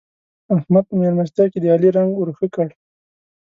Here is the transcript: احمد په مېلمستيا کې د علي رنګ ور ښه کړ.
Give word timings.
احمد 0.55 0.83
په 0.89 0.95
مېلمستيا 1.01 1.45
کې 1.51 1.59
د 1.61 1.65
علي 1.73 1.89
رنګ 1.97 2.09
ور 2.15 2.29
ښه 2.37 2.47
کړ. 2.55 2.67